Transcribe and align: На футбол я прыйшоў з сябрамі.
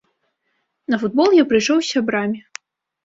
На 0.93 0.99
футбол 1.03 1.29
я 1.41 1.45
прыйшоў 1.53 1.77
з 1.85 1.93
сябрамі. 1.93 2.39